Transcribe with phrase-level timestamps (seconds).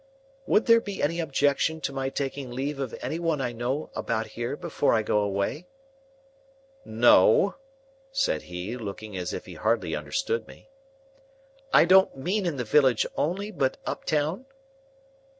[0.47, 4.25] Would there be any objection to my taking leave of any one I know, about
[4.29, 5.67] here, before I go away?"
[6.83, 7.53] "No,"
[8.11, 10.69] said he, looking as if he hardly understood me.
[11.71, 14.47] "I don't mean in the village only, but up town?"